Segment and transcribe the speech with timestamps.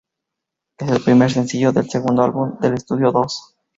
[0.79, 3.55] Es el primer sencillo del segundo álbum de estudio "Dos".